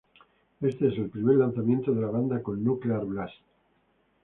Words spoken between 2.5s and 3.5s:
Nuclear Blast.